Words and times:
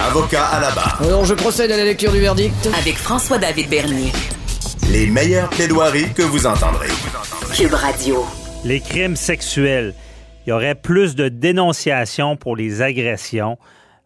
Avocat 0.00 0.46
à 0.46 0.60
la 0.60 0.70
barre. 0.72 1.00
Alors 1.02 1.24
je 1.24 1.34
procède 1.34 1.70
à 1.70 1.76
la 1.76 1.84
lecture 1.84 2.12
du 2.12 2.20
verdict. 2.20 2.68
Avec 2.78 2.96
François-David 2.96 3.68
Bernier. 3.68 4.12
Les 4.90 5.06
meilleures 5.06 5.48
plaidoiries 5.50 6.12
que 6.12 6.22
vous 6.22 6.46
entendrez. 6.46 6.88
Cube 7.54 7.74
Radio. 7.74 8.24
Les 8.64 8.80
crimes 8.80 9.16
sexuels. 9.16 9.94
Il 10.44 10.50
y 10.50 10.52
aurait 10.52 10.74
plus 10.74 11.14
de 11.14 11.28
dénonciations 11.28 12.36
pour 12.36 12.56
les 12.56 12.82
agressions. 12.82 13.56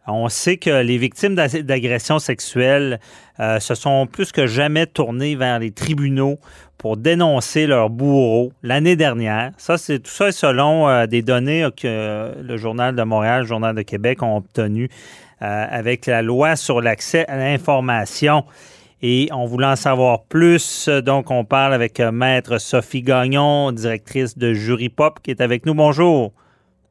On 0.07 0.29
sait 0.29 0.57
que 0.57 0.81
les 0.81 0.97
victimes 0.97 1.35
d'agressions 1.35 2.19
sexuelles 2.19 2.99
euh, 3.39 3.59
se 3.59 3.75
sont 3.75 4.07
plus 4.07 4.31
que 4.31 4.47
jamais 4.47 4.85
tournées 4.85 5.35
vers 5.35 5.59
les 5.59 5.71
tribunaux 5.71 6.39
pour 6.77 6.97
dénoncer 6.97 7.67
leurs 7.67 7.89
bourreaux 7.89 8.51
l'année 8.63 8.95
dernière. 8.95 9.51
Ça, 9.57 9.77
c'est 9.77 9.99
tout 9.99 10.11
ça 10.11 10.31
selon 10.31 10.87
euh, 10.87 11.07
des 11.07 11.21
données 11.21 11.67
que 11.75 12.31
le 12.41 12.57
Journal 12.57 12.95
de 12.95 13.03
Montréal, 13.03 13.41
le 13.41 13.47
Journal 13.47 13.75
de 13.75 13.81
Québec 13.81 14.23
ont 14.23 14.37
obtenues 14.37 14.89
avec 15.41 16.05
la 16.05 16.21
loi 16.21 16.55
sur 16.55 16.81
l'accès 16.81 17.25
à 17.27 17.37
l'information. 17.37 18.43
Et 19.01 19.29
on 19.31 19.45
voulait 19.45 19.67
en 19.67 19.75
savoir 19.77 20.23
plus, 20.23 20.89
donc 20.89 21.31
on 21.31 21.45
parle 21.45 21.73
avec 21.73 22.01
euh, 22.01 22.11
Maître 22.11 22.57
Sophie 22.57 23.01
Gagnon, 23.01 23.71
directrice 23.71 24.37
de 24.37 24.53
Jury 24.53 24.89
Pop, 24.89 25.19
qui 25.23 25.31
est 25.31 25.39
avec 25.39 25.65
nous. 25.65 25.73
Bonjour. 25.73 26.33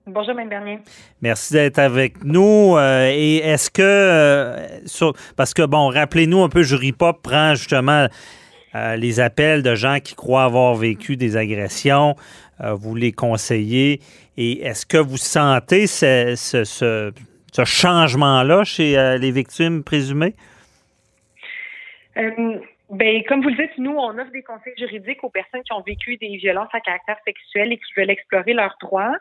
Bonjour, 0.06 0.34
Mme 0.34 0.48
Bernier. 0.48 0.78
Merci 1.20 1.52
d'être 1.52 1.78
avec 1.78 2.24
nous. 2.24 2.76
Euh, 2.78 3.10
et 3.12 3.36
est-ce 3.36 3.70
que, 3.70 4.56
parce 5.36 5.52
que, 5.52 5.66
bon, 5.66 5.88
rappelez-nous 5.88 6.42
un 6.42 6.48
peu, 6.48 6.62
Jury 6.62 6.92
Pop 6.92 7.20
prend 7.22 7.54
justement 7.54 8.06
les 8.96 9.18
appels 9.18 9.62
de 9.62 9.74
gens 9.74 9.98
qui 9.98 10.14
croient 10.14 10.44
avoir 10.44 10.74
vécu 10.74 11.16
des 11.16 11.36
agressions. 11.36 12.14
vous 12.60 12.94
les 12.94 13.12
conseillez. 13.12 14.00
Et 14.36 14.62
est-ce 14.64 14.86
que 14.86 14.98
vous 14.98 15.16
sentez 15.16 15.86
ce, 15.88 16.34
ce, 16.36 16.62
ce 16.64 17.12
changement-là 17.64 18.64
chez 18.64 18.98
euh, 18.98 19.18
les 19.18 19.30
victimes 19.30 19.82
présumées? 19.84 20.34
Euh, 22.16 22.58
ben, 22.90 23.22
comme 23.28 23.42
vous 23.42 23.48
le 23.48 23.56
dites, 23.56 23.78
nous, 23.78 23.92
on 23.92 24.18
offre 24.18 24.30
des 24.32 24.42
conseils 24.42 24.74
juridiques 24.78 25.22
aux 25.22 25.30
personnes 25.30 25.62
qui 25.62 25.72
ont 25.72 25.82
vécu 25.82 26.16
des 26.16 26.36
violences 26.36 26.68
à 26.72 26.80
caractère 26.80 27.18
sexuel 27.24 27.72
et 27.72 27.76
qui 27.76 27.92
veulent 27.96 28.10
explorer 28.10 28.54
leurs 28.54 28.76
droits. 28.80 29.16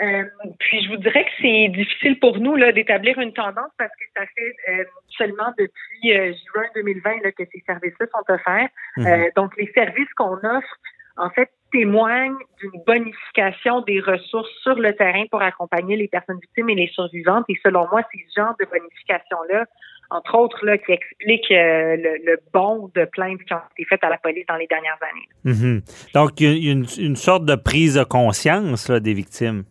Euh, 0.00 0.24
puis 0.58 0.82
je 0.82 0.88
vous 0.88 0.96
dirais 0.96 1.24
que 1.24 1.30
c'est 1.42 1.68
difficile 1.68 2.18
pour 2.18 2.38
nous 2.38 2.56
là 2.56 2.72
d'établir 2.72 3.18
une 3.18 3.34
tendance 3.34 3.70
parce 3.76 3.90
que 3.90 4.04
ça 4.16 4.22
fait 4.34 4.86
seulement 5.18 5.52
depuis 5.58 6.34
juin 6.54 6.64
2020 6.74 7.22
là, 7.22 7.32
que 7.32 7.44
ces 7.52 7.62
services-là 7.66 8.06
sont 8.06 8.32
offerts. 8.32 8.68
Mhm. 8.96 9.30
donc 9.36 9.54
les 9.58 9.70
services 9.74 10.08
qu'on 10.16 10.38
offre, 10.38 10.78
en 11.18 11.28
fait, 11.28 11.50
témoigne 11.72 12.34
d'une 12.60 12.82
bonification 12.86 13.80
des 13.82 14.00
ressources 14.00 14.50
sur 14.62 14.74
le 14.74 14.94
terrain 14.94 15.24
pour 15.30 15.42
accompagner 15.42 15.96
les 15.96 16.08
personnes 16.08 16.38
victimes 16.40 16.70
et 16.70 16.74
les 16.74 16.88
survivantes. 16.88 17.44
Et 17.48 17.58
selon 17.64 17.88
moi, 17.90 18.02
c'est 18.12 18.20
ce 18.28 18.40
genre 18.40 18.54
de 18.58 18.66
bonification-là, 18.66 19.66
entre 20.10 20.34
autres, 20.36 20.64
là, 20.64 20.78
qui 20.78 20.92
explique 20.92 21.50
euh, 21.50 21.96
le, 21.96 22.38
bon 22.52 22.90
de 22.94 23.04
plaintes 23.04 23.42
qui 23.44 23.54
ont 23.54 23.60
été 23.76 23.84
faites 23.88 24.04
à 24.04 24.10
la 24.10 24.18
police 24.18 24.44
dans 24.48 24.56
les 24.56 24.66
dernières 24.66 24.98
années. 25.02 25.28
Mm-hmm. 25.44 26.12
Donc, 26.14 26.40
il 26.40 26.64
y 26.64 26.68
a 26.68 26.72
une, 26.72 27.16
sorte 27.16 27.44
de 27.44 27.54
prise 27.54 27.94
de 27.94 28.04
conscience 28.04 28.90
des 28.90 29.14
victimes. 29.14 29.64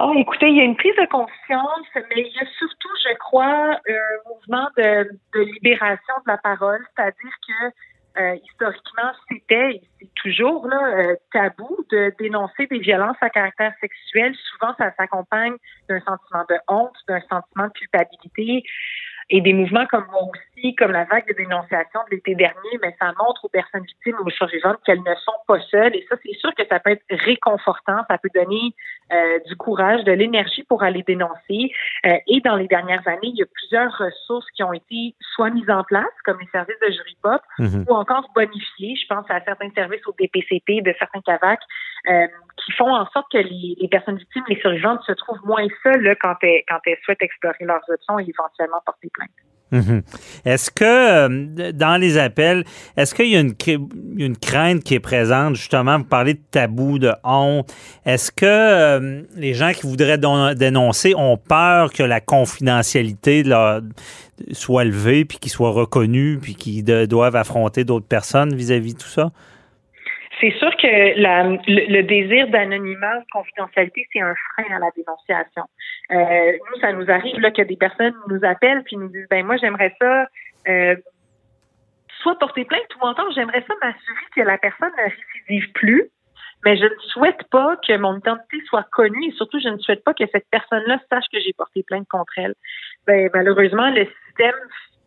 Oh, 0.00 0.12
écoutez, 0.16 0.48
il 0.48 0.56
y 0.56 0.60
a 0.60 0.64
une 0.64 0.76
prise 0.76 0.96
de 0.96 1.06
conscience, 1.06 1.86
mais 1.94 2.22
il 2.22 2.32
y 2.34 2.38
a 2.38 2.46
surtout, 2.58 2.88
je 3.04 3.16
crois, 3.18 3.78
un 3.88 4.28
mouvement 4.28 4.68
de, 4.76 5.10
de 5.34 5.40
libération 5.52 6.14
de 6.26 6.32
la 6.32 6.38
parole, 6.38 6.84
c'est-à-dire 6.96 7.32
que 7.46 7.74
euh, 8.18 8.36
historiquement, 8.44 9.12
c'était 9.28 9.76
et 9.76 9.82
c'est 9.98 10.14
toujours 10.14 10.66
là, 10.66 10.98
euh, 10.98 11.16
tabou 11.32 11.84
de 11.90 12.12
dénoncer 12.18 12.66
des 12.66 12.78
violences 12.78 13.16
à 13.20 13.30
caractère 13.30 13.72
sexuel. 13.80 14.34
Souvent, 14.34 14.74
ça 14.78 14.92
s'accompagne 14.96 15.54
d'un 15.88 16.00
sentiment 16.00 16.44
de 16.48 16.56
honte, 16.68 16.96
d'un 17.08 17.20
sentiment 17.20 17.68
de 17.68 17.72
culpabilité 17.72 18.64
et 19.32 19.40
des 19.40 19.54
mouvements 19.54 19.86
comme 19.86 20.04
moi 20.12 20.20
aussi, 20.24 20.74
comme 20.74 20.92
la 20.92 21.04
vague 21.04 21.26
de 21.26 21.32
dénonciation 21.32 22.00
de 22.04 22.16
l'été 22.16 22.34
dernier, 22.34 22.78
mais 22.82 22.94
ça 23.00 23.06
montre 23.18 23.46
aux 23.46 23.48
personnes 23.48 23.82
victimes 23.82 24.16
ou 24.20 24.26
aux 24.26 24.30
survivantes 24.30 24.76
qu'elles 24.84 25.00
ne 25.00 25.14
sont 25.14 25.32
pas 25.48 25.58
seules. 25.70 25.96
Et 25.96 26.06
ça, 26.08 26.16
c'est 26.22 26.34
sûr 26.34 26.54
que 26.54 26.62
ça 26.68 26.78
peut 26.80 26.90
être 26.90 27.04
réconfortant, 27.08 28.02
ça 28.10 28.18
peut 28.18 28.28
donner 28.34 28.74
euh, 29.10 29.38
du 29.48 29.56
courage, 29.56 30.04
de 30.04 30.12
l'énergie 30.12 30.64
pour 30.64 30.82
aller 30.82 31.02
dénoncer. 31.02 31.72
Euh, 32.04 32.18
et 32.26 32.40
dans 32.42 32.56
les 32.56 32.68
dernières 32.68 33.08
années, 33.08 33.32
il 33.32 33.36
y 33.36 33.42
a 33.42 33.46
plusieurs 33.46 33.90
ressources 33.96 34.50
qui 34.50 34.62
ont 34.62 34.74
été 34.74 35.14
soit 35.34 35.48
mises 35.48 35.70
en 35.70 35.82
place, 35.82 36.12
comme 36.26 36.38
les 36.38 36.48
services 36.52 36.80
de 36.86 36.92
jury 36.92 37.16
pop, 37.22 37.40
mhm. 37.58 37.86
ou 37.88 37.94
encore 37.94 38.28
bonifiées. 38.34 38.96
Je 38.96 39.06
pense 39.08 39.24
à 39.30 39.40
certains 39.40 39.70
services 39.70 40.06
au 40.06 40.14
DPCP 40.18 40.82
de 40.82 40.94
certains 40.98 41.22
CAVAC 41.22 41.60
euh, 42.08 42.26
qui 42.56 42.72
font 42.72 42.94
en 42.94 43.06
sorte 43.10 43.26
que 43.32 43.38
les, 43.38 43.88
personnes 43.88 44.16
victimes, 44.16 44.42
les 44.48 44.60
survivantes, 44.60 45.00
se 45.06 45.12
trouvent 45.12 45.44
moins 45.44 45.66
seules 45.82 46.16
quand, 46.20 46.34
elles, 46.42 46.98
souhaitent 47.04 47.22
explorer 47.22 47.64
leurs 47.64 47.82
options 47.88 48.18
et 48.18 48.28
éventuellement 48.28 48.80
porter 48.84 49.08
plainte. 49.12 49.30
Mhm. 49.72 50.02
Est-ce 50.44 50.70
que 50.70 50.84
euh, 50.84 51.72
dans 51.72 51.98
les 51.98 52.18
appels, 52.18 52.64
est-ce 52.96 53.14
qu'il 53.14 53.28
y 53.28 53.36
a 53.36 53.40
une, 53.40 53.54
une, 54.16 54.36
crainte 54.36 54.84
qui 54.84 54.94
est 54.94 55.00
présente, 55.00 55.54
justement, 55.54 55.96
vous 55.96 56.04
parlez 56.04 56.34
de 56.34 56.42
tabou, 56.50 56.98
de 56.98 57.12
honte, 57.24 57.72
est-ce 58.04 58.30
que 58.30 58.44
euh, 58.44 59.22
les 59.34 59.54
gens 59.54 59.72
qui 59.72 59.86
voudraient 59.86 60.18
dénoncer 60.18 61.14
ont 61.14 61.38
peur 61.38 61.90
que 61.92 62.02
la 62.02 62.20
confidentialité 62.20 63.44
soit 64.52 64.84
levée, 64.84 65.24
puis 65.24 65.38
qu'ils 65.38 65.52
soient 65.52 65.70
reconnus, 65.70 66.38
puis 66.42 66.54
qu'ils 66.54 66.84
doivent 67.08 67.36
affronter 67.36 67.84
d'autres 67.84 68.06
personnes 68.06 68.54
vis-à-vis 68.54 68.90
-vis 68.90 68.96
de 68.96 69.02
tout 69.02 69.08
ça? 69.08 69.30
C'est 70.42 70.58
sûr 70.58 70.70
que 70.76 71.20
la, 71.20 71.44
le, 71.44 72.02
désir 72.02 72.48
d'anonymat, 72.48 73.20
de 73.20 73.24
confidentialité, 73.32 74.06
c'est 74.12 74.20
un 74.20 74.34
frein 74.34 74.74
à 74.74 74.80
la 74.80 74.90
dénonciation. 74.96 75.62
Euh, 76.10 76.58
nous, 76.58 76.80
ça 76.80 76.92
nous 76.92 77.08
arrive 77.08 77.38
là 77.38 77.52
que 77.52 77.62
des 77.62 77.76
personnes 77.76 78.14
nous 78.28 78.40
appellent 78.42 78.82
puis 78.82 78.96
nous 78.96 79.08
disent 79.08 79.28
ben 79.30 79.46
moi 79.46 79.56
j'aimerais 79.56 79.94
ça 80.00 80.26
euh, 80.68 80.96
soit 82.20 82.38
porter 82.40 82.64
plainte 82.64 82.88
ou 83.00 83.06
encore 83.06 83.30
j'aimerais 83.32 83.64
ça 83.68 83.74
m'assurer 83.80 84.26
que 84.34 84.40
la 84.40 84.58
personne 84.58 84.90
ne 84.98 85.10
récidive 85.10 85.72
plus, 85.72 86.10
mais 86.64 86.76
je 86.76 86.84
ne 86.86 86.98
souhaite 87.12 87.44
pas 87.50 87.76
que 87.76 87.96
mon 87.96 88.18
identité 88.18 88.58
soit 88.66 88.86
connue 88.90 89.28
et 89.28 89.32
surtout 89.32 89.60
je 89.60 89.68
ne 89.68 89.78
souhaite 89.78 90.02
pas 90.02 90.14
que 90.14 90.24
cette 90.32 90.48
personne-là 90.50 90.98
sache 91.08 91.26
que 91.32 91.38
j'ai 91.38 91.52
porté 91.52 91.84
plainte 91.84 92.08
contre 92.08 92.32
elle. 92.36 92.54
Ben 93.06 93.30
malheureusement 93.32 93.90
le 93.90 94.08
système 94.26 94.56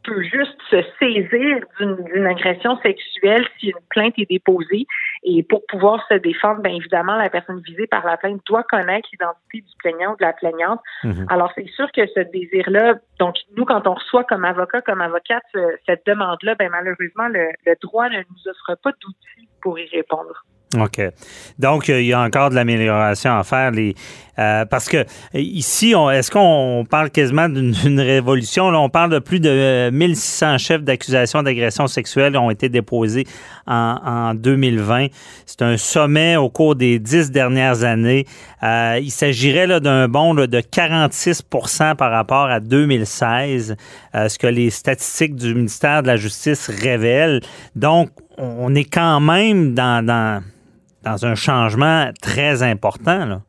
peut 0.06 0.22
juste 0.22 0.58
se 0.70 0.82
saisir 1.00 1.66
d'une 1.80 2.26
agression 2.26 2.78
sexuelle 2.82 3.48
si 3.60 3.68
une 3.68 3.86
plainte 3.90 4.14
est 4.18 4.30
déposée. 4.30 4.86
Et 5.24 5.44
pour 5.44 5.66
pouvoir 5.68 6.06
se 6.08 6.16
défendre, 6.16 6.62
bien 6.62 6.74
évidemment, 6.74 7.16
la 7.16 7.30
personne 7.30 7.62
visée 7.62 7.88
par 7.88 8.06
la 8.06 8.18
plainte 8.18 8.42
doit 8.46 8.64
connaître 8.64 9.08
l'identité 9.12 9.62
du 9.62 9.76
plaignant 9.80 10.14
ou 10.14 10.18
de 10.18 10.24
la 10.24 10.34
plaignante. 10.34 10.80
Mhm. 11.04 11.26
Alors, 11.30 11.52
c'est 11.56 11.68
sûr 11.70 11.92
que 11.92 12.06
ce 12.08 12.20
désir-là, 12.20 12.96
donc 13.20 13.36
nous, 13.58 13.66
quand 13.66 13.88
on 13.88 13.96
reçoit 13.96 14.24
comme 14.24 14.46
avocat, 14.46 14.82
comme 14.82 15.02
avocate, 15.02 15.44
cette 15.86 16.06
demande-là, 16.06 16.56
ben 16.56 16.70
malheureusement, 16.70 17.28
le, 17.28 17.50
le 17.66 17.76
droit 17.82 18.10
ne 18.10 18.20
nous 18.20 18.48
offre 18.48 18.80
pas 18.82 18.92
d'outils 19.02 19.50
pour 19.62 19.80
y 19.80 19.88
répondre. 19.88 20.46
OK. 20.78 21.02
Donc, 21.60 21.88
il 21.88 22.06
y 22.06 22.14
a 22.14 22.20
encore 22.20 22.50
de 22.50 22.56
l'amélioration 22.56 23.38
à 23.38 23.44
faire. 23.44 23.72
Les, 23.72 23.96
euh, 24.38 24.66
parce 24.66 24.90
que 24.90 25.06
ici, 25.34 25.94
est-ce 26.12 26.30
qu'on 26.30 26.86
parle 26.90 27.10
quasiment 27.10 27.48
d'une 27.50 28.00
révolution? 28.00 28.70
Là, 28.72 28.80
on 28.80 28.90
parle 28.90 29.12
de 29.12 29.20
plus 29.20 29.40
de 29.40 29.90
1600 29.92 30.58
chefs 30.58 30.84
d'accusation 30.84 31.44
d'agression 31.44 31.88
sexuelle 31.88 32.34
qui 32.34 32.38
ont 32.38 32.52
été 32.52 32.68
déposés 32.68 33.26
en, 33.68 34.00
en 34.04 34.34
2020. 34.34 35.08
C'est 35.46 35.62
un 35.62 35.78
sommet 35.78 36.36
au 36.36 36.50
cours 36.50 36.76
des 36.76 37.00
dix 37.00 37.32
dernières 37.32 37.84
années. 37.84 38.26
Euh, 38.64 39.00
il 39.02 39.12
s'agirait 39.12 39.80
d'un 39.80 40.08
bond 40.08 40.34
de 40.34 40.60
46% 40.60 41.96
par 41.96 42.12
rapport 42.12 42.46
à 42.46 42.60
2016, 42.60 43.76
euh, 44.16 44.28
ce 44.28 44.38
que 44.38 44.48
les 44.48 44.70
statistiques 44.70 45.36
du 45.36 45.54
ministère 45.54 46.02
de 46.02 46.08
la 46.08 46.18
Justice 46.18 46.70
révèlent. 46.70 47.42
Donc, 47.76 48.10
on 48.38 48.74
est 48.76 48.92
quand 48.92 49.20
même 49.20 49.74
dans, 49.74 50.06
dans 51.04 51.26
un 51.26 51.36
changement 51.36 52.12
très 52.22 52.64
important. 52.64 53.26
Là. 53.26 53.42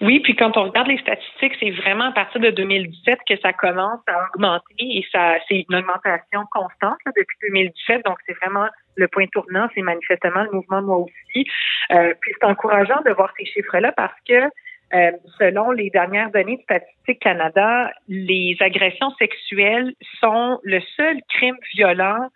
Oui, 0.00 0.20
puis 0.20 0.36
quand 0.36 0.56
on 0.56 0.64
regarde 0.64 0.88
les 0.88 0.98
statistiques, 0.98 1.54
c'est 1.58 1.70
vraiment 1.70 2.04
à 2.04 2.12
partir 2.12 2.40
de 2.40 2.50
2017 2.50 3.18
que 3.28 3.36
ça 3.40 3.52
commence 3.52 4.00
à 4.06 4.26
augmenter 4.26 4.74
et 4.78 5.06
ça, 5.10 5.36
c'est 5.48 5.64
une 5.68 5.76
augmentation 5.76 6.42
constante 6.50 6.98
depuis 7.06 7.36
2017. 7.48 8.04
Donc, 8.04 8.18
c'est 8.26 8.34
vraiment 8.34 8.66
le 8.96 9.08
point 9.08 9.26
tournant, 9.28 9.68
c'est 9.74 9.82
manifestement 9.82 10.44
le 10.44 10.50
mouvement 10.52 10.82
moi 10.82 10.98
aussi. 10.98 11.46
Euh, 11.92 12.12
puis 12.20 12.32
c'est 12.38 12.46
encourageant 12.46 13.00
de 13.06 13.12
voir 13.12 13.32
ces 13.38 13.46
chiffres-là 13.46 13.92
parce 13.92 14.18
que 14.28 14.50
euh, 14.94 15.10
selon 15.38 15.72
les 15.72 15.90
dernières 15.90 16.30
données 16.30 16.58
de 16.58 16.62
Statistique 16.62 17.20
Canada, 17.20 17.90
les 18.08 18.56
agressions 18.60 19.10
sexuelles 19.18 19.94
sont 20.20 20.60
le 20.62 20.80
seul 20.96 21.20
crime 21.28 21.56
violent 21.74 22.28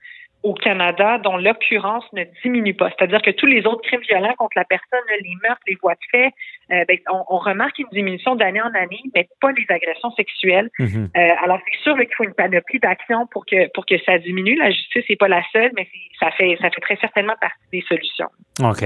au 0.42 0.54
Canada 0.54 1.18
dont 1.18 1.36
l'occurrence 1.36 2.04
ne 2.12 2.24
diminue 2.42 2.74
pas. 2.74 2.90
C'est-à-dire 2.90 3.20
que 3.22 3.30
tous 3.30 3.46
les 3.46 3.66
autres 3.66 3.82
crimes 3.82 4.00
violents 4.00 4.34
contre 4.38 4.56
la 4.56 4.64
personne, 4.64 5.00
les 5.22 5.34
meurtres, 5.42 5.62
les 5.66 5.76
voies 5.80 5.94
de 5.94 5.98
fait, 6.10 6.32
euh, 6.72 6.84
ben, 6.88 6.98
on, 7.28 7.38
remarque 7.38 7.78
une 7.78 7.88
diminution 7.92 8.36
d'année 8.36 8.60
en 8.60 8.72
année, 8.74 9.00
mais 9.14 9.28
pas 9.40 9.52
les 9.52 9.66
agressions 9.68 10.10
sexuelles. 10.12 10.70
Mhm. 10.78 11.10
Euh, 11.16 11.28
alors 11.42 11.58
c'est 11.64 11.78
sûr 11.82 11.96
qu'il 11.96 12.14
faut 12.16 12.24
une 12.24 12.34
panoplie 12.34 12.78
d'actions 12.78 13.26
pour 13.26 13.44
que 13.44 13.70
pour 13.72 13.86
que 13.86 13.98
ça 14.04 14.18
diminue. 14.18 14.56
La 14.56 14.70
justice 14.70 15.04
n'est 15.08 15.16
pas 15.16 15.28
la 15.28 15.42
seule, 15.52 15.72
mais 15.76 15.86
ça 16.18 16.30
fait 16.32 16.56
ça 16.60 16.70
fait 16.70 16.80
très 16.80 16.96
certainement 16.96 17.36
partie 17.40 17.58
des 17.72 17.82
solutions. 17.82 18.28
OK. 18.62 18.84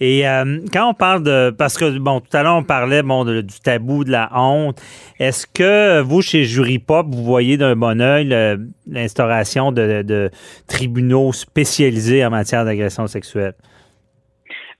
Et 0.00 0.28
euh, 0.28 0.60
quand 0.72 0.90
on 0.90 0.94
parle 0.94 1.22
de. 1.22 1.50
Parce 1.50 1.76
que, 1.76 1.98
bon, 1.98 2.20
tout 2.20 2.36
à 2.36 2.42
l'heure, 2.42 2.56
on 2.56 2.62
parlait 2.62 3.02
bon, 3.02 3.24
du 3.24 3.60
tabou, 3.64 4.04
de 4.04 4.12
la 4.12 4.30
honte. 4.34 4.80
Est-ce 5.18 5.46
que 5.46 6.00
vous, 6.02 6.22
chez 6.22 6.44
Jury 6.44 6.78
Pop, 6.78 7.06
vous 7.10 7.24
voyez 7.24 7.56
d'un 7.56 7.74
bon 7.74 8.00
oeil 8.00 8.28
l'instauration 8.86 9.72
de, 9.72 10.30
tribunaux 10.68 11.32
spécialisés 11.32 12.24
en 12.24 12.30
matière 12.30 12.64
d'agression 12.64 13.06
sexuelle? 13.06 13.54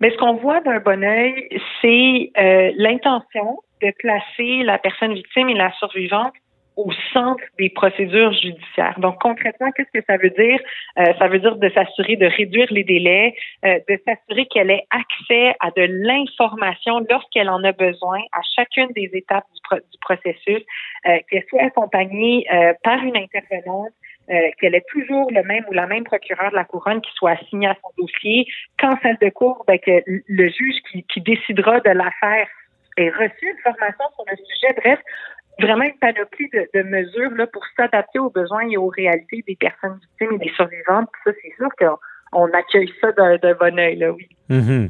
Mais 0.00 0.10
ce 0.12 0.16
qu'on 0.18 0.34
voit 0.34 0.60
d'un 0.60 0.78
bon 0.78 1.02
oeil, 1.02 1.48
c'est 1.82 2.30
euh, 2.38 2.70
l'intention 2.76 3.58
de 3.82 3.92
placer 3.98 4.62
la 4.64 4.78
personne 4.78 5.14
victime 5.14 5.48
et 5.48 5.54
la 5.54 5.72
survivante 5.72 6.34
au 6.78 6.90
centre 7.12 7.42
des 7.58 7.70
procédures 7.70 8.32
judiciaires. 8.32 8.98
Donc 9.00 9.20
concrètement, 9.20 9.70
qu'est-ce 9.72 9.90
que 9.98 10.04
ça 10.06 10.16
veut 10.16 10.30
dire? 10.30 10.60
Euh, 10.98 11.12
Ça 11.18 11.26
veut 11.26 11.40
dire 11.40 11.56
de 11.56 11.68
s'assurer 11.70 12.14
de 12.14 12.26
réduire 12.26 12.68
les 12.70 12.84
délais, 12.84 13.34
euh, 13.64 13.80
de 13.88 13.98
s'assurer 14.06 14.46
qu'elle 14.46 14.70
ait 14.70 14.86
accès 14.90 15.56
à 15.58 15.72
de 15.72 15.84
l'information 16.06 16.94
lorsqu'elle 17.10 17.50
en 17.50 17.64
a 17.64 17.72
besoin 17.72 18.20
à 18.32 18.40
chacune 18.54 18.90
des 18.94 19.10
étapes 19.12 19.46
du, 19.54 19.80
du 19.92 19.98
processus, 20.00 20.62
euh, 21.06 21.18
qu'elle 21.28 21.44
soit 21.50 21.62
accompagnée 21.62 22.46
par 22.84 23.02
une 23.02 23.16
intervenante. 23.16 23.94
qu'elle 24.58 24.74
ait 24.74 24.88
toujours 24.92 25.26
le 25.38 25.42
même 25.42 25.64
ou 25.68 25.72
la 25.72 25.86
même 25.86 26.04
procureur 26.04 26.50
de 26.50 26.56
la 26.56 26.64
couronne 26.64 27.00
qui 27.00 27.10
soit 27.14 27.32
assigné 27.32 27.66
à 27.66 27.76
son 27.82 27.90
dossier. 27.96 28.46
Quand 28.78 28.94
celle 29.02 29.16
de 29.26 29.30
cour, 29.30 29.64
ben, 29.66 29.78
que 29.78 30.02
le 30.06 30.48
juge 30.48 30.78
qui, 30.86 31.02
qui 31.10 31.20
décidera 31.22 31.80
de 31.80 31.90
l'affaire 31.90 32.46
ait 32.98 33.10
reçu 33.10 33.44
une 33.54 33.62
formation 33.62 34.04
sur 34.14 34.24
le 34.30 34.36
sujet. 34.36 34.74
Bref, 34.76 35.00
vraiment 35.60 35.84
une 35.84 35.98
panoplie 36.00 36.48
de, 36.52 36.82
mesures 36.82 37.30
là, 37.36 37.46
pour 37.46 37.62
s'adapter 37.76 38.18
aux 38.18 38.30
besoins 38.30 38.68
et 38.70 38.76
aux 38.76 38.88
réalités 38.88 39.44
des 39.46 39.56
personnes 39.56 39.98
victimes 40.00 40.40
et 40.40 40.46
des 40.46 40.52
survivantes. 40.54 41.08
ça, 41.24 41.30
c'est 41.42 41.54
sûr 41.56 41.68
qu'on 41.78 42.46
accueille 42.52 42.92
ça 43.00 43.12
d'un 43.12 43.54
bon 43.54 43.78
oeil, 43.78 43.96
là, 43.96 44.12
oui. 44.12 44.28
Mm-hmm. 44.50 44.88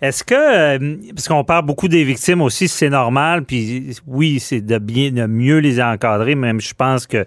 Est-ce 0.00 0.22
que, 0.22 0.34
euh, 0.34 0.96
parce 1.14 1.26
qu'on 1.26 1.42
parle 1.42 1.66
beaucoup 1.66 1.88
des 1.88 2.04
victimes 2.04 2.40
aussi, 2.40 2.68
c'est 2.68 2.88
normal, 2.88 3.44
puis 3.44 3.96
oui, 4.06 4.38
c'est 4.38 4.60
de 4.60 4.78
bien, 4.78 5.10
de 5.10 5.26
mieux 5.26 5.58
les 5.58 5.82
encadrer, 5.82 6.36
même 6.36 6.60
je 6.60 6.74
pense 6.74 7.06
que 7.06 7.24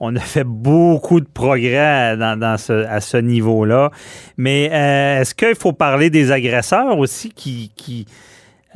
on 0.00 0.14
a 0.16 0.20
fait 0.20 0.44
beaucoup 0.44 1.20
de 1.20 1.26
progrès 1.26 2.16
dans, 2.16 2.56
ce, 2.58 2.72
à 2.72 3.00
ce 3.00 3.16
niveau-là. 3.16 3.90
Mais 4.36 4.68
euh, 4.72 5.20
est-ce 5.20 5.34
qu'il 5.34 5.54
faut 5.54 5.72
parler 5.72 6.10
des 6.10 6.30
agresseurs 6.32 6.98
aussi 6.98 7.30
qui, 7.30 8.06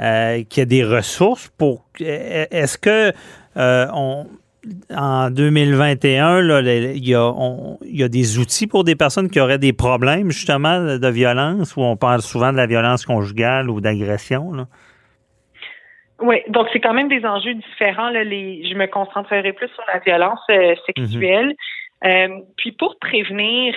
euh, 0.01 0.45
qui 0.49 0.61
a 0.61 0.65
des 0.65 0.85
ressources 0.85 1.49
pour. 1.59 1.85
Est-ce 1.99 2.79
que 2.79 3.13
euh, 3.57 3.87
en 4.95 5.31
2021, 5.31 6.61
il, 6.61 7.09
y 7.09 7.15
a, 8.05 8.09
des 8.09 8.39
outils 8.39 8.67
pour 8.69 8.85
des 8.85 8.95
personnes 8.95 9.29
qui 9.29 9.41
auraient 9.41 9.59
des 9.59 9.73
problèmes 9.73 10.31
justement 10.31 10.99
de 10.99 11.09
violence, 11.09 11.77
où 11.77 11.83
on 11.83 11.97
parle 11.97 12.21
souvent 12.21 12.53
de 12.53 12.57
la 12.57 12.67
violence 12.67 13.05
conjugale 13.07 13.71
ou 13.71 13.81
d'agression. 13.81 14.53
Oui, 16.21 16.37
donc 16.49 16.69
c'est 16.73 16.81
quand 16.81 16.95
même 16.95 17.09
des 17.09 17.25
enjeux 17.25 17.55
différents. 17.55 18.13
je 18.13 18.75
me 18.75 18.87
concentrerai 18.87 19.53
plus 19.53 19.69
sur 19.69 19.85
la 19.93 19.99
violence 20.01 20.41
euh, 20.51 20.75
sexuelle. 20.87 21.49
Mhm. 21.49 21.55
Euh, 22.05 22.41
puis 22.57 22.71
pour 22.71 22.97
prévenir, 23.01 23.75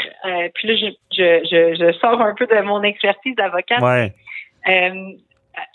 puis 0.53 0.67
là 0.67 0.75
je, 1.11 1.97
sors 1.99 2.21
un 2.21 2.35
peu 2.35 2.45
de 2.45 2.61
mon 2.61 2.83
expertise 2.83 3.35
d'avocat. 3.35 3.79
Ouais 3.79 4.13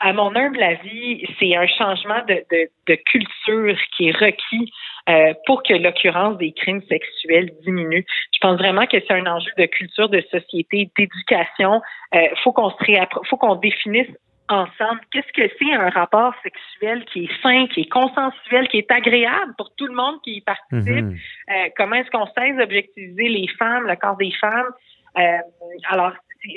à 0.00 0.12
mon 0.12 0.34
humble 0.34 0.62
avis, 0.62 1.26
c'est 1.38 1.54
un 1.54 1.66
changement 1.66 2.20
de, 2.28 2.42
de, 2.50 2.68
de, 2.86 2.94
culture 2.94 3.76
qui 3.96 4.08
est 4.08 4.16
requis 4.16 4.72
euh, 5.08 5.34
pour 5.46 5.62
que 5.62 5.74
l'occurrence 5.74 6.38
des 6.38 6.52
crimes 6.52 6.82
sexuels 6.88 7.50
diminue. 7.62 8.04
Je 8.32 8.38
pense 8.40 8.58
vraiment 8.58 8.86
que 8.86 8.96
c'est 9.00 9.12
un 9.12 9.26
enjeu 9.26 9.50
de 9.58 9.66
culture, 9.66 10.08
de 10.08 10.22
société, 10.30 10.90
d'éducation. 10.96 11.82
Euh, 12.14 12.28
faut 12.42 12.52
qu'on 12.52 12.70
se 12.70 12.76
faut 13.28 13.36
qu'on 13.36 13.56
définisse 13.56 14.08
ensemble 14.48 15.00
qu'est-ce 15.12 15.32
que 15.32 15.52
c'est 15.58 15.74
un 15.74 15.90
rapport 15.90 16.32
sexuel 16.42 17.04
qui 17.06 17.24
est 17.24 17.42
sain, 17.42 17.66
qui 17.66 17.82
est 17.82 17.88
consensuel, 17.88 18.68
qui 18.68 18.78
est 18.78 18.90
agréable 18.90 19.54
pour 19.58 19.74
tout 19.76 19.86
le 19.86 19.94
monde 19.94 20.20
qui 20.22 20.36
y 20.36 20.40
participe. 20.40 20.86
Mhm. 20.86 21.16
euh, 21.50 21.68
comment 21.76 21.96
est-ce 21.96 22.10
qu'on 22.10 22.26
cesse 22.26 22.56
d'objectiviser 22.56 23.28
les 23.28 23.48
femmes, 23.58 23.86
le 23.86 23.96
corps 23.96 24.16
des 24.16 24.32
femmes? 24.40 24.70
Euh, 25.18 25.38
alors, 25.90 26.12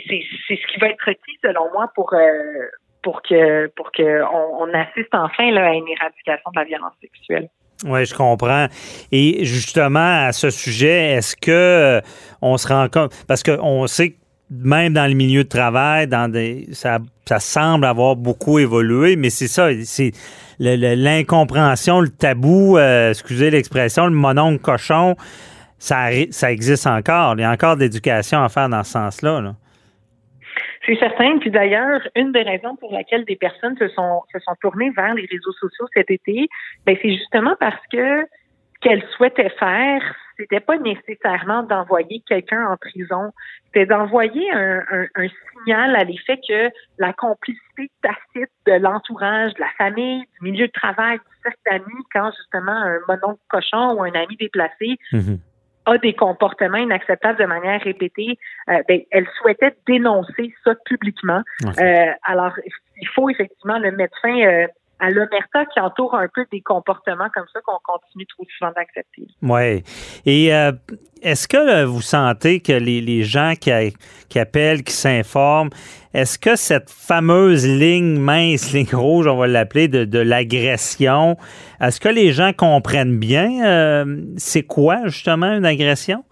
c'est 0.07 0.23
ce 0.49 0.67
qui 0.67 0.79
va 0.79 0.89
être 0.89 1.03
requis, 1.03 1.37
selon 1.41 1.71
moi, 1.73 1.91
pour, 1.95 2.13
euh, 2.13 2.67
pour 3.01 3.21
que 3.21 3.67
pour 3.75 3.91
que 3.91 4.23
on, 4.23 4.73
assiste 4.73 5.13
enfin 5.13 5.55
à 5.55 5.73
une 5.73 5.87
éradication 5.87 6.51
de 6.51 6.59
la 6.59 6.65
violence 6.65 6.93
sexuelle. 7.01 7.49
Oui, 7.85 8.05
je 8.05 8.13
comprends. 8.13 8.67
Et 9.11 9.45
justement, 9.45 10.25
à 10.27 10.33
ce 10.33 10.49
sujet, 10.49 11.13
est-ce 11.13 11.35
que 11.35 11.51
euh, 11.51 12.01
on 12.41 12.57
se 12.57 12.67
rend 12.67 12.89
compte, 12.89 13.13
parce 13.25 13.41
qu'on 13.41 13.87
sait 13.87 14.11
que 14.11 14.15
même 14.49 14.93
dans 14.93 15.07
le 15.07 15.13
milieu 15.13 15.43
de 15.43 15.49
travail, 15.49 16.07
dans 16.07 16.29
des, 16.29 16.67
ça, 16.73 16.99
ça 17.25 17.39
semble 17.39 17.85
avoir 17.85 18.15
beaucoup 18.15 18.59
évolué, 18.59 19.15
mais 19.15 19.29
c'est 19.29 19.47
ça, 19.47 19.69
c'est 19.85 20.11
l'incompréhension, 20.59 22.01
le, 22.01 22.09
tabou, 22.09 22.77
euh, 22.77 23.11
excusez 23.11 23.49
l'expression, 23.49 24.05
le 24.05 24.11
mononcle 24.11 24.59
cochon, 24.59 25.15
ça, 25.77 26.09
ça 26.31 26.51
existe 26.51 26.87
encore. 26.87 27.35
Il 27.37 27.41
y 27.41 27.43
a 27.43 27.51
encore 27.51 27.75
de 27.75 27.81
l'éducation 27.81 28.43
à 28.43 28.49
faire 28.49 28.67
dans 28.67 28.83
ce 28.83 28.91
sens-là. 28.91 29.39
Là. 29.39 29.55
C'est 30.89 30.97
certain. 30.97 31.37
Puis 31.37 31.51
d'ailleurs, 31.51 32.01
une 32.15 32.31
des 32.31 32.41
raisons 32.41 32.75
pour 32.75 32.91
laquelle 32.91 33.23
des 33.23 33.35
personnes 33.35 33.77
se 33.77 33.89
sont 33.89 34.23
se 34.33 34.39
sont 34.39 34.55
tournées 34.59 34.89
vers 34.89 35.13
les 35.13 35.27
réseaux 35.31 35.51
sociaux 35.51 35.85
cet 35.93 36.09
été, 36.09 36.49
ben 36.83 36.97
c'est 36.99 37.13
justement 37.13 37.55
parce 37.59 37.85
que 37.91 38.23
ce 38.23 38.79
qu'elles 38.81 39.03
souhaitaient 39.15 39.53
faire, 39.59 40.01
c'était 40.35 40.59
pas 40.59 40.79
nécessairement 40.79 41.61
d'envoyer 41.61 42.23
quelqu'un 42.27 42.65
en 42.65 42.77
prison, 42.77 43.31
c'était 43.65 43.85
d'envoyer 43.85 44.49
un, 44.51 44.81
un, 45.15 45.27
signal 45.51 45.95
à 45.95 46.03
l'effet 46.05 46.39
que 46.47 46.71
la 46.97 47.13
complicité 47.13 47.91
tacite 48.01 48.49
de 48.65 48.73
l'entourage, 48.73 49.53
de 49.53 49.59
la 49.59 49.69
famille, 49.77 50.21
du 50.21 50.49
milieu 50.49 50.65
de 50.65 50.71
travail, 50.71 51.17
du 51.17 51.41
cercle 51.43 51.59
d'amis, 51.69 52.03
quand 52.11 52.31
justement 52.35 52.71
un 52.71 52.97
monon 53.07 53.37
cochon 53.47 53.93
ou 53.93 54.03
un 54.03 54.13
ami 54.13 54.37
déplacé 54.37 54.97
mm-hmm 55.11 55.37
a 55.89 55.97
des 55.97 56.13
comportements 56.13 56.77
inacceptables 56.77 57.39
de 57.39 57.45
manière 57.45 57.81
répétée, 57.81 58.37
euh, 58.69 58.81
ben, 58.87 59.01
elle 59.11 59.27
souhaitait 59.39 59.75
dénoncer 59.87 60.53
ça 60.63 60.75
publiquement. 60.85 61.41
Euh, 61.65 62.05
alors, 62.23 62.53
il 63.01 63.07
faut 63.07 63.29
effectivement 63.29 63.79
le 63.79 63.91
mettre 63.91 64.17
fin 64.21 64.39
euh, 64.41 64.67
à 64.99 65.09
l'omerta 65.09 65.65
qui 65.65 65.79
entoure 65.79 66.15
un 66.15 66.27
peu 66.33 66.45
des 66.51 66.61
comportements 66.61 67.29
comme 67.33 67.45
ça 67.53 67.59
qu'on 67.61 67.79
continue 67.83 68.25
trop 68.27 68.45
souvent 68.57 68.71
d'accepter. 68.75 69.27
Oui. 69.41 69.83
Et 70.25 70.53
euh, 70.53 70.71
est-ce 71.21 71.47
que 71.47 71.85
vous 71.85 72.01
sentez 72.01 72.59
que 72.59 72.73
les, 72.73 73.23
gens 73.23 73.53
qui, 73.59 73.71
qui, 74.29 74.39
appellent, 74.39 74.83
qui 74.83 74.93
s'informent, 74.93 75.69
est-ce 76.13 76.37
que 76.37 76.55
cette 76.55 76.89
fameuse 76.89 77.67
ligne 77.67 78.19
mince, 78.19 78.71
ligne 78.73 78.93
rouge, 78.93 79.27
on 79.27 79.37
va 79.37 79.47
l'appeler, 79.47 79.87
de, 79.87 80.05
de 80.05 80.19
l'agression, 80.19 81.37
est-ce 81.81 81.99
que 81.99 82.09
les 82.09 82.31
gens 82.31 82.51
comprennent 82.53 83.17
bien 83.17 83.65
euh, 83.65 84.23
c'est 84.37 84.63
quoi 84.63 85.07
justement 85.07 85.51
une 85.51 85.65
agression? 85.65 86.23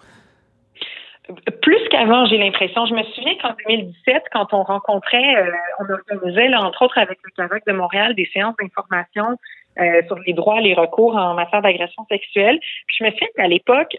Plus 1.62 1.90
qu'avant, 1.90 2.26
j'ai 2.26 2.38
l'impression. 2.38 2.86
Je 2.86 2.94
me 2.94 3.04
souviens 3.04 3.36
qu'en 3.42 3.54
2017, 3.68 4.24
quand 4.32 4.54
on 4.54 4.64
rencontrait, 4.64 5.36
euh, 5.36 5.52
on 5.80 5.94
organisait, 5.94 6.48
là, 6.48 6.62
entre 6.62 6.84
autres 6.84 6.98
avec 6.98 7.18
le 7.24 7.32
CAVAC 7.36 7.66
de 7.66 7.74
Montréal, 7.74 8.16
des 8.16 8.30
séances 8.34 8.56
d'information 8.62 9.38
euh, 9.80 10.02
sur 10.08 10.18
les 10.26 10.34
droits, 10.34 10.60
les 10.60 10.74
recours 10.74 11.16
en 11.16 11.36
matière 11.36 11.62
d'agression 11.62 12.04
sexuelle. 12.10 12.58
Puis 12.88 12.98
je 13.00 13.04
me 13.04 13.12
souviens 13.12 13.28
qu'à 13.36 13.48
l'époque, 13.48 13.96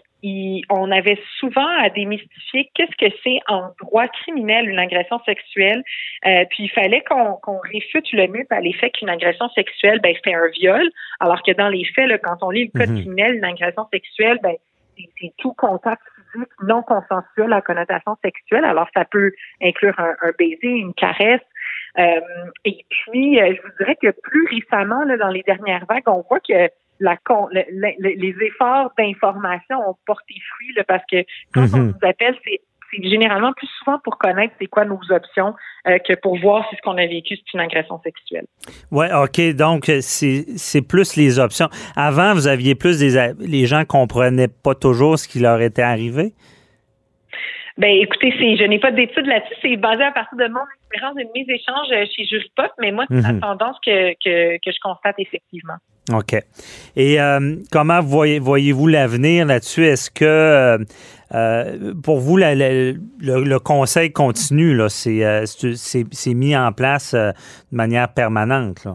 on 0.69 0.91
avait 0.91 1.17
souvent 1.39 1.67
à 1.79 1.89
démystifier 1.89 2.69
qu'est-ce 2.73 2.95
que 2.97 3.15
c'est 3.23 3.39
en 3.47 3.69
droit 3.81 4.07
criminel 4.07 4.67
une 4.67 4.79
agression 4.79 5.21
sexuelle. 5.25 5.81
Euh, 6.25 6.43
puis 6.49 6.63
il 6.63 6.69
fallait 6.69 7.01
qu'on 7.01 7.59
réfute 7.71 8.11
le 8.11 8.27
mythe 8.27 8.51
à 8.51 8.59
l'effet 8.59 8.89
qu'une 8.89 9.09
agression 9.09 9.47
sexuelle, 9.49 10.01
ben 10.01 10.13
c'était 10.15 10.35
un 10.35 10.49
viol, 10.49 10.89
alors 11.21 11.41
que 11.43 11.53
dans 11.53 11.69
les 11.69 11.85
faits, 11.85 12.09
là, 12.09 12.17
quand 12.17 12.37
on 12.41 12.49
lit 12.49 12.69
le 12.73 12.77
code 12.77 12.89
mhm. 12.89 13.01
criminel, 13.01 13.35
une 13.35 13.45
agression 13.45 13.87
sexuelle, 13.93 14.39
ben 14.43 14.55
c'est 14.97 15.33
tout 15.37 15.53
contact 15.53 16.01
non 16.63 16.81
consensuel 16.83 17.53
à 17.53 17.61
connotation 17.61 18.15
sexuelle. 18.23 18.65
Alors, 18.65 18.87
ça 18.95 19.05
peut 19.05 19.31
inclure 19.61 19.99
un, 19.99 20.31
baiser, 20.37 20.67
une 20.67 20.93
caresse. 20.93 21.41
Euh, 21.97 22.19
et 22.65 22.85
puis, 22.89 23.39
euh, 23.41 23.53
je 23.55 23.61
vous 23.61 23.73
dirais 23.79 23.97
que 24.01 24.11
plus 24.21 24.47
récemment, 24.47 25.03
là, 25.03 25.17
dans 25.17 25.29
les 25.29 25.43
dernières 25.43 25.85
vagues, 25.85 26.07
on 26.07 26.23
voit 26.27 26.39
que 26.39 26.69
la, 26.99 27.17
les 27.99 28.35
efforts 28.41 28.91
d'information 28.97 29.89
ont 29.89 29.95
porté 30.05 30.35
fruit 30.53 30.73
là, 30.75 30.83
parce 30.83 31.03
que 31.09 31.23
quand 31.53 31.65
on 31.73 31.77
mhm. 31.77 31.91
vous 31.91 32.07
appelle, 32.07 32.35
c'est 32.43 32.59
c'est 32.91 33.07
généralement 33.07 33.53
plus 33.53 33.67
souvent 33.79 33.99
pour 34.03 34.17
connaître 34.17 34.53
c'est 34.59 34.67
quoi 34.67 34.85
nos 34.85 34.99
options 35.09 35.53
euh, 35.87 35.97
que 35.99 36.13
pour 36.13 36.37
voir 36.39 36.65
si 36.69 36.75
ce 36.75 36.81
qu'on 36.81 36.97
a 36.97 37.05
vécu 37.05 37.35
c'est 37.35 37.53
une 37.53 37.59
agression 37.59 37.99
sexuelle. 38.03 38.45
Oui, 38.91 39.05
OK. 39.13 39.55
Donc, 39.55 39.91
c'est 40.01 40.87
plus 40.87 41.15
les 41.15 41.39
options. 41.39 41.69
Avant, 41.95 42.33
vous 42.33 42.47
aviez 42.47 42.75
plus 42.75 42.99
des. 42.99 43.33
Les 43.39 43.65
gens 43.65 43.85
comprenaient 43.85 44.47
pas 44.47 44.75
toujours 44.75 45.17
ce 45.17 45.27
qui 45.27 45.39
leur 45.39 45.61
était 45.61 45.81
arrivé? 45.81 46.33
Ben, 47.77 47.91
écoutez, 47.91 48.31
je 48.31 48.63
n'ai 48.65 48.77
pas 48.77 48.91
d'études 48.91 49.25
là-dessus. 49.25 49.53
C'est 49.61 49.77
basé 49.77 50.03
à 50.03 50.11
partir 50.11 50.37
de 50.37 50.47
mon 50.51 50.59
expérience 50.81 51.15
de 51.15 51.23
mes 51.33 51.53
échanges 51.53 52.09
chez 52.13 52.25
Juripop, 52.25 52.71
mais 52.79 52.91
moi, 52.91 53.05
c'est 53.09 53.21
la 53.21 53.31
mhm. 53.31 53.39
tendance 53.39 53.77
que, 53.85 54.11
que, 54.15 54.57
que 54.57 54.71
je 54.71 54.79
constate 54.83 55.15
effectivement. 55.17 55.75
OK. 56.11 56.35
Et 56.95 57.21
euh, 57.21 57.55
comment 57.71 58.01
voyez, 58.01 58.39
voyez-vous 58.39 58.87
l'avenir 58.87 59.45
là-dessus? 59.45 59.85
Est-ce 59.85 60.09
que 60.11 60.25
euh, 60.25 60.77
euh, 61.33 61.93
pour 62.03 62.19
vous, 62.19 62.37
le, 62.37 63.57
conseil 63.59 64.11
continue, 64.11 64.75
là, 64.75 64.89
c'est, 64.89 65.45
c'est, 65.45 66.33
mis 66.33 66.55
en 66.55 66.71
place 66.71 67.13
de 67.13 67.33
manière 67.71 68.13
permanente? 68.13 68.87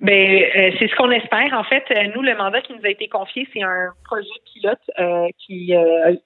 Ben, 0.00 0.44
c'est 0.78 0.88
ce 0.88 0.96
qu'on 0.96 1.10
espère. 1.10 1.52
En 1.54 1.64
fait, 1.64 1.84
nous, 2.14 2.22
le 2.22 2.36
mandat 2.36 2.60
qui 2.60 2.74
nous 2.74 2.84
a 2.84 2.90
été 2.90 3.08
confié, 3.08 3.48
c'est 3.54 3.62
un 3.62 3.90
projet 4.04 4.28
pilote 4.52 4.78
qui, 5.38 5.72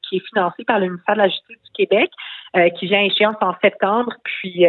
qui 0.02 0.16
est 0.16 0.28
financé 0.28 0.64
par 0.64 0.80
le 0.80 0.86
ministère 0.86 1.14
de 1.14 1.20
la 1.20 1.28
Justice 1.28 1.62
du 1.64 1.86
Québec, 1.86 2.10
qui 2.76 2.86
vient 2.86 3.00
à 3.00 3.04
échéance 3.04 3.36
en 3.40 3.54
septembre. 3.62 4.12
Puis, 4.24 4.66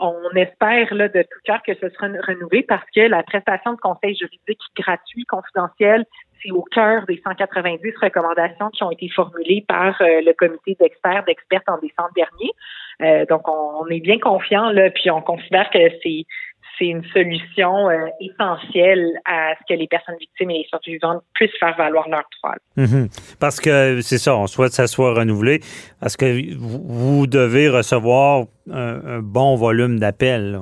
on 0.00 0.30
espère 0.34 0.92
là, 0.94 1.08
de 1.08 1.22
tout 1.22 1.40
cœur 1.44 1.62
que 1.62 1.74
ce 1.74 1.88
sera 1.90 2.08
renouvelé 2.26 2.62
parce 2.62 2.84
que 2.94 3.00
la 3.00 3.22
prestation 3.22 3.74
de 3.74 3.78
conseil 3.78 4.16
juridique 4.16 4.60
gratuit, 4.76 5.24
confidentiel, 5.24 6.06
c'est 6.42 6.50
au 6.50 6.62
cœur 6.62 7.04
des 7.06 7.20
190 7.22 7.92
recommandations 8.00 8.70
qui 8.70 8.82
ont 8.82 8.90
été 8.90 9.08
formulées 9.08 9.64
par 9.68 10.00
euh, 10.00 10.22
le 10.24 10.32
comité 10.32 10.76
d'experts, 10.80 11.24
d'expertes 11.24 11.68
en 11.68 11.78
décembre 11.78 12.10
dernier. 12.16 12.50
Euh, 13.02 13.26
donc, 13.26 13.46
on, 13.46 13.86
est 13.88 14.00
bien 14.00 14.18
confiant 14.18 14.70
là, 14.70 14.90
puis 14.90 15.10
on 15.10 15.20
considère 15.20 15.68
que 15.70 15.78
c'est 16.02 16.24
c'est 16.78 16.86
une 16.86 17.04
solution 17.12 17.88
euh, 17.88 18.06
essentielle 18.20 19.12
à 19.24 19.54
ce 19.54 19.74
que 19.74 19.78
les 19.78 19.86
personnes 19.86 20.16
victimes 20.18 20.50
et 20.50 20.58
les 20.58 20.66
survivantes 20.68 21.22
puissent 21.34 21.56
faire 21.58 21.76
valoir 21.76 22.08
leur 22.08 22.24
droits. 22.40 22.56
Mhm. 22.76 23.08
Parce 23.38 23.60
que 23.60 24.00
c'est 24.00 24.18
ça, 24.18 24.36
on 24.36 24.46
souhaite 24.46 24.70
que 24.70 24.76
ça 24.76 24.86
soit 24.86 25.14
renouvelé, 25.14 25.60
parce 26.00 26.16
que 26.16 26.56
vous, 26.56 27.26
devez 27.26 27.68
recevoir 27.68 28.46
un, 28.70 29.20
bon 29.20 29.56
volume 29.56 29.98
d'appels. 29.98 30.60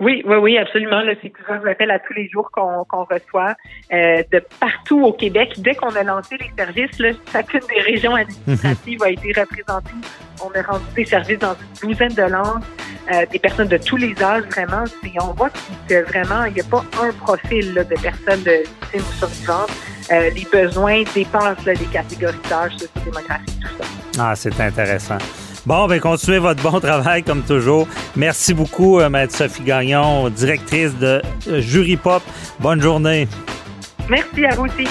Oui, 0.00 0.22
oui, 0.26 0.36
oui, 0.36 0.58
absolument. 0.58 1.02
C'est 1.22 1.30
plusieurs 1.30 1.66
appels 1.66 1.90
à 1.90 1.98
tous 1.98 2.12
les 2.12 2.28
jours 2.28 2.50
qu'on 2.50 3.04
reçoit 3.04 3.54
euh, 3.92 4.22
de 4.30 4.42
partout 4.60 5.02
au 5.02 5.12
Québec. 5.12 5.54
Dès 5.58 5.74
qu'on 5.74 5.94
a 5.94 6.02
lancé 6.02 6.36
les 6.38 6.50
services, 6.56 6.98
là, 6.98 7.10
chacune 7.32 7.60
des 7.68 7.80
régions 7.80 8.14
administratives 8.14 9.02
a 9.02 9.10
été 9.10 9.32
représentée. 9.38 9.90
On 10.44 10.50
a 10.58 10.62
rendu 10.62 10.84
des 10.94 11.04
services 11.04 11.38
dans 11.38 11.54
une 11.82 11.90
douzaine 11.90 12.14
de 12.14 12.22
langues. 12.22 12.62
Euh, 13.12 13.24
des 13.30 13.38
personnes 13.38 13.68
de 13.68 13.76
tous 13.78 13.96
les 13.96 14.14
âges, 14.20 14.42
vraiment. 14.50 14.84
on 15.20 15.32
voit 15.34 15.50
que 15.88 16.02
vraiment, 16.08 16.44
il 16.44 16.54
n'y 16.54 16.60
a 16.60 16.64
pas 16.64 16.84
un 17.00 17.12
profil 17.12 17.74
de 17.74 18.00
personnes 18.00 18.42
de 18.42 18.64
victimes 18.90 19.02
ou 19.08 19.18
survivantes. 19.18 19.70
Euh, 20.10 20.30
les 20.30 20.46
besoins 20.52 21.04
dépassent 21.14 21.64
les 21.64 21.76
catégories 21.76 22.34
d'âge, 22.50 22.72
démographique, 23.04 23.60
tout 23.60 23.82
ça. 23.82 23.88
Ah, 24.18 24.34
c'est 24.34 24.60
intéressant. 24.60 25.18
Bon, 25.64 25.86
ben 25.86 26.00
continuez 26.00 26.38
votre 26.38 26.62
bon 26.62 26.80
travail 26.80 27.22
comme 27.22 27.42
toujours. 27.42 27.86
Merci 28.16 28.54
beaucoup, 28.54 28.98
euh, 28.98 29.08
Maître 29.08 29.34
Sophie 29.34 29.62
Gagnon, 29.62 30.28
directrice 30.28 30.96
de 30.96 31.22
Jury 31.46 31.96
Pop. 31.96 32.22
Bonne 32.58 32.80
journée. 32.80 33.28
Merci 34.08 34.44
à 34.46 34.54
vous 34.54 34.64
aussi. 34.64 34.88